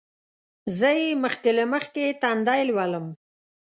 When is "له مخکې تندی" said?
1.57-2.61